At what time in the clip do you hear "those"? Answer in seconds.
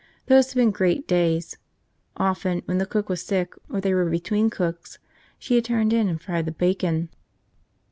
0.25-0.47